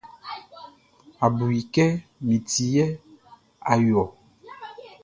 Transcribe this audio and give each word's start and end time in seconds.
A 1.23 1.25
bu 1.35 1.45
i 1.59 1.61
kɛ 1.73 1.85
min 2.25 2.41
ti 2.49 2.65
yɛ 2.75 2.85
a 3.71 3.73
yo 3.85 3.95
ɔ. 4.05 4.05